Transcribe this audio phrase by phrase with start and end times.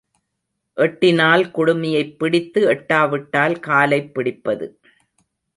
[0.77, 4.79] எட்டினால் குடுமியைப் பிடித்து எட்டாவிட்டால் காலைப் பிடிப்பது.